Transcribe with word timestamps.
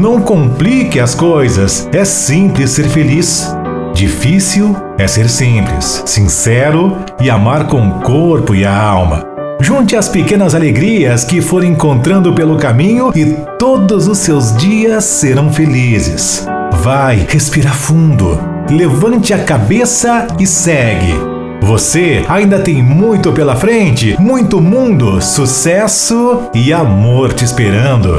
Não 0.00 0.18
complique 0.18 0.98
as 0.98 1.14
coisas, 1.14 1.86
é 1.92 2.06
simples 2.06 2.70
ser 2.70 2.88
feliz. 2.88 3.54
Difícil 3.92 4.74
é 4.96 5.06
ser 5.06 5.28
simples, 5.28 6.02
sincero 6.06 6.96
e 7.20 7.28
amar 7.28 7.66
com 7.66 7.86
o 7.86 8.00
corpo 8.00 8.54
e 8.54 8.64
a 8.64 8.74
alma. 8.74 9.26
Junte 9.60 9.94
as 9.94 10.08
pequenas 10.08 10.54
alegrias 10.54 11.22
que 11.22 11.42
for 11.42 11.62
encontrando 11.62 12.32
pelo 12.32 12.56
caminho 12.56 13.12
e 13.14 13.26
todos 13.58 14.08
os 14.08 14.16
seus 14.16 14.56
dias 14.56 15.04
serão 15.04 15.52
felizes. 15.52 16.46
Vai, 16.82 17.26
respira 17.28 17.68
fundo, 17.68 18.40
levante 18.70 19.34
a 19.34 19.44
cabeça 19.44 20.26
e 20.38 20.46
segue. 20.46 21.12
Você 21.60 22.24
ainda 22.26 22.58
tem 22.58 22.82
muito 22.82 23.32
pela 23.32 23.54
frente, 23.54 24.16
muito 24.18 24.62
mundo, 24.62 25.20
sucesso 25.20 26.44
e 26.54 26.72
amor 26.72 27.34
te 27.34 27.44
esperando. 27.44 28.18